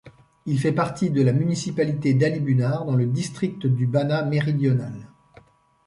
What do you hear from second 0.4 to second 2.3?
Il fait partie de la municipalité